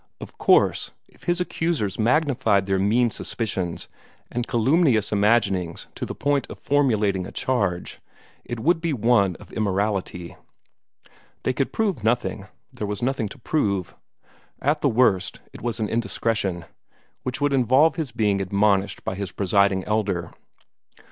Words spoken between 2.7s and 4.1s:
mean suspicions